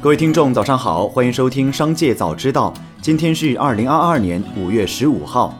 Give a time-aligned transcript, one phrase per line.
[0.00, 2.72] 各位听众，早上好，欢迎收听《商界早知道》。
[3.02, 5.52] 今天是二零二二年五月十五号。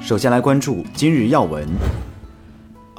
[0.00, 1.66] 首先来关注今日要闻。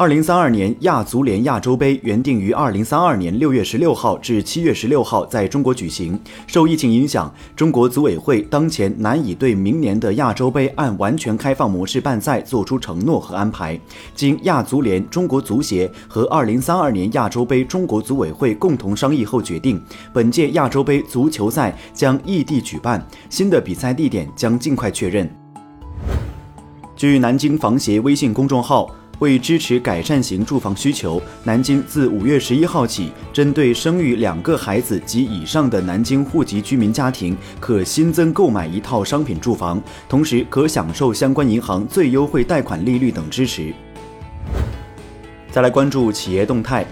[0.01, 6.19] 二零三二年亚足联亚洲杯原定于二零三二年六月十六号至七月十六号在中国举行。
[6.47, 13.79] 受疫情影响，中国组委会当前难以对明年的亚洲杯按完全开放模式办赛作出承诺和安排。
[14.15, 19.79] 经亚足联、中国足协和二零三二年亚洲杯中国组委会共同商议后决定，
[20.11, 25.29] 本届亚洲杯足球赛将异地举办，新的比赛地点将尽快确认。
[26.95, 28.89] 据南京房协微信公众号。
[29.21, 43.71] 为支持改善型住房需求，南京自五月十一号起，针对生育两个孩子及以上的南京户籍居民家庭，可新增购买一套商品住房，同时可享受相关银行最优惠贷款利率等支持。
[45.51, 46.83] 再来关注企业动态。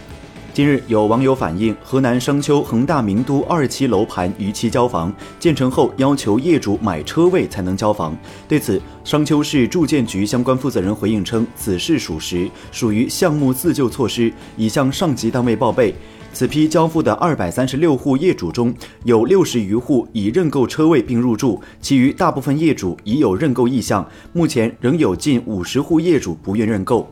[0.52, 8.17] 近日，有网友反映，河南商丘恒大名都二期楼盘逾期交房，建成后要求业主买车位才能交房。
[8.47, 15.94] 对此，商丘市住建局相关负责人回应称，此事属实，属于项目自救措施，已向上级单位报备。
[16.33, 27.08] 此批交付的二百三十六户业主中，有六十余户已认购车位并入住，其余大部分业主已有认购意向，目前仍有近五十户业主不愿认购。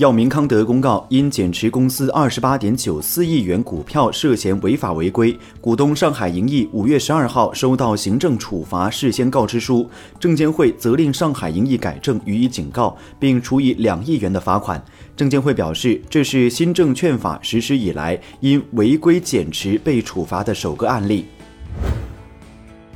[0.00, 9.86] 药明康德公告，因减持公司二十八点九四亿元股票涉嫌违法违规，股东上海银翼五月十二号收到行政处罚事先告知书，
[10.18, 14.82] 证监会责令上海银翼改正，予以警告，并处以两亿元的罚款。
[15.14, 21.26] 证监会表示，这是新证券法实施以来因违规减持被处罚的首个案例。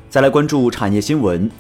[0.09, 1.51] 再来关注产业新闻。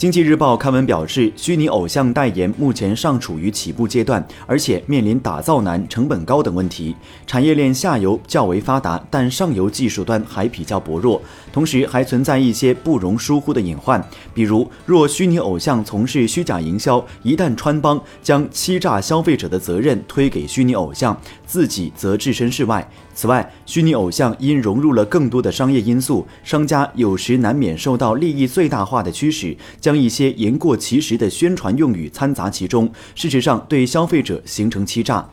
[0.00, 6.96] 经济日报刊文表示，虚拟偶像代言目前尚处于起步阶段，而且面临打造难、成本高等问题。
[7.26, 11.20] 产业链下游较为发达，但上游技术端还比较薄弱，
[11.52, 22.90] 同时还存在一些不容疏忽的隐患，比如若虚拟偶像从事虚假营销，一旦穿帮，将欺诈消费者的责任推给虚拟偶像，自己则置身事外。
[23.12, 35.28] 此外，虚拟偶像因融入了更多的商业因素，商家有时难免受到利益最大化的驱使，将将一些言过其实的宣传用语掺杂其中，事实上对消费者形成欺诈。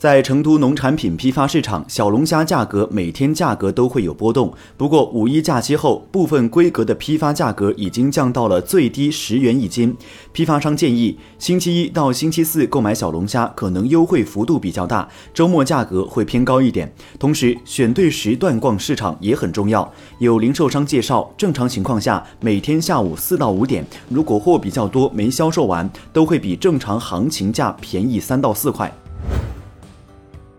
[0.00, 4.50] 在成都农产品批发市场，小龙虾价格每天价格都会有波动。
[4.74, 9.94] 不过五一假期后，部分规格的批发价格已经降到了最低十元一斤。
[10.32, 16.90] 批发商建议，星期一到星期四购买小龙虾可能优惠幅度比较大，周末价格会偏高一点。
[17.18, 19.86] 同时，选对时段逛市场也很重要。
[20.18, 28.90] 有零售商介绍，正常情况下，每天下午四到五点，如果货比较多没销售完，都会比正常行情价便宜三到四块。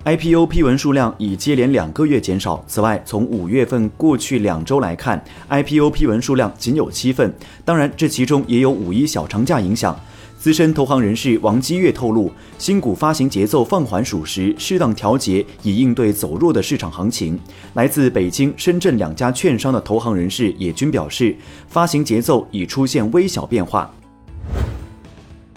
[0.03, 2.63] IPO 批文数量已接连两个月减少。
[2.67, 7.31] 此外，从五月份过去两周来看，IPO 批文数量仅有七份。
[7.63, 9.95] 当然，这其中也有五一小长假影响。
[10.39, 17.39] 资深投行人士王基月透露，新股发行节奏放缓属实，适当调节以应对走弱的市场行情。
[17.75, 21.35] 来自北京、深圳两家券商的投行人士也均表示，
[21.68, 23.94] 发行节奏已出现微小变化。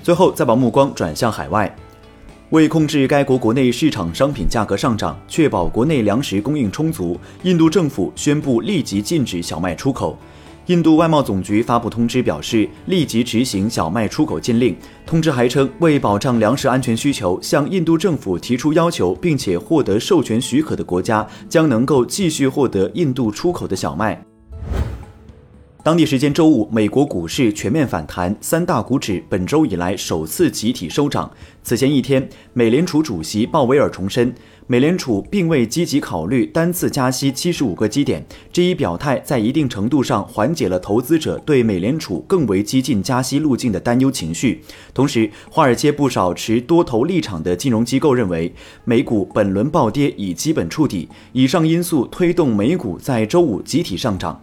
[0.03, 1.75] 最后，再把目光转向海外。
[2.55, 10.17] 为控制该国国内市场商品价格上涨，确保国内粮食供应充足，印度政府宣布立即禁止小麦出口。
[10.67, 14.77] 印度外贸总局发布通知表示，立即执行小麦出口禁令。
[15.05, 24.25] 通知还称，为保障粮食安全需求，向印度政府提出要求并且获得授权许可的国家，将能够继续获得印度出口的小麦。
[25.84, 31.31] 当地时间周五，美国股市全面反弹，三大股指本周以来首次集体收涨。
[31.62, 34.34] 此前一天，美联储主席鲍威尔重申，
[34.67, 38.25] 美联储并未积极考虑单次加息七十五个基点。
[38.50, 44.62] 这一表态在一定程度上缓解了投资者对美联储更为激进加息路径的担忧情绪。
[44.94, 48.50] 同时，华尔街不少持多头立场的金融机构认为，
[48.87, 51.06] 美股本轮暴跌已基本触底。
[51.32, 54.41] 以上因素推动美股在周五集体上涨。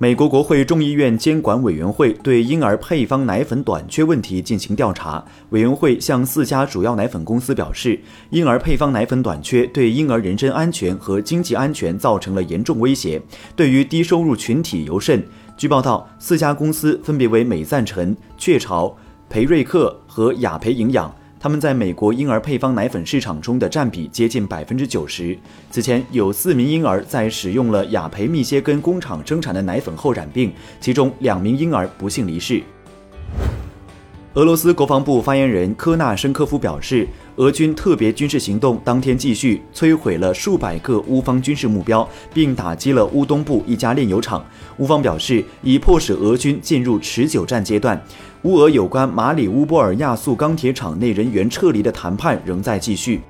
[0.00, 5.24] 美国国会众议院监管委员会对婴儿配方奶粉短缺问题进行调查。
[5.50, 7.98] 委员会向四家主要奶粉公司表示，
[8.30, 13.20] 婴儿配方奶粉短缺对婴儿人身安全和经济安全造成了严重威胁，
[13.56, 15.20] 对于低收入群体尤甚。
[15.56, 18.96] 据报道，四家公司分别为美赞臣、雀巢、
[19.28, 21.12] 培瑞克和雅培营养。
[21.40, 25.38] 他们在美国婴儿配方奶粉市场中的占比接近百分之九十。
[25.70, 32.62] 此前有四名婴儿在使用了雅培密歇根工厂生产的奶粉后染病，其中两名婴儿不幸离世。
[34.34, 37.08] 俄罗斯国防部发言人科纳申科夫表示，
[37.38, 44.44] 俄军特别军事行动当天继续，摧毁了数百个乌方军事目标，并打击了乌东部一家炼油厂。
[44.78, 48.00] 乌方表示，已迫使俄军进入持久战阶段。
[48.42, 53.20] 乌俄有关马里乌波尔亚速钢铁厂内人员撤离的谈判仍在继续。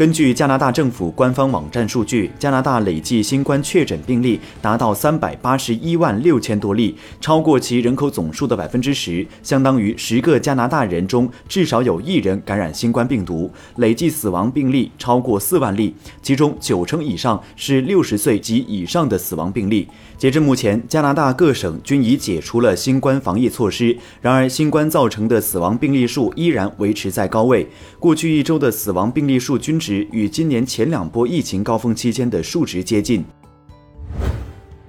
[0.00, 13.50] 根据加拿大政府官方网站数据，加拿大累计新冠确诊病例达到三百八十一万六千多例，超过其人口总数的百分之十，相当于十个加拿大人中至少有一人感染新冠病毒。
[13.76, 19.86] 累计死亡病例超过四万例，其中九成以上是六十岁及以上的死亡病例。
[20.16, 27.68] 截至目前，加拿大各省均已解除了新冠防疫措施，然而新冠造成的死亡病例数依然维持在高位。
[27.98, 29.89] 过去一周的死亡病例数均值。
[30.12, 33.24] 与今年前两波疫情高峰期间的数值接近。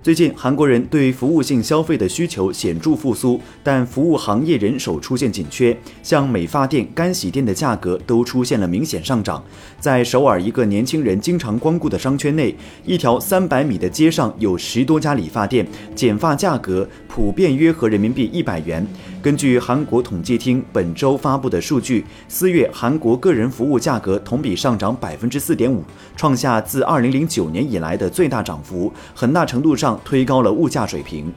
[0.03, 9.43] 最近，韩国人对服务性消费的需求显著复苏，但服务行业人手出现紧缺，像美发店、干洗店的价格都出现了明显上涨。
[9.79, 18.83] 在首尔一个年轻人经常光顾的商圈内，一条三百米的街上有十多家理发店，剪发价格普遍约合人民币一百元。
[19.21, 25.83] 根据韩国统计厅本周发布的数据，四月韩国个人服务价格同比上涨百分之四点五，
[26.15, 31.33] 创下自二零零九年以来的最大涨幅，很大程度上推高了物价水平。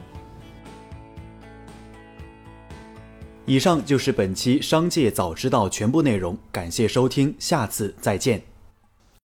[3.45, 8.54] 以上就是本期《商界早知道》全部内容，感谢收听，下次再见。